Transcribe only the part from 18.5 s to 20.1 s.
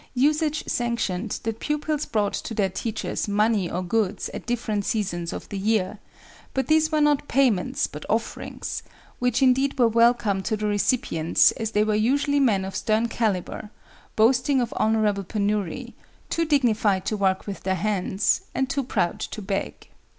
and too proud to beg.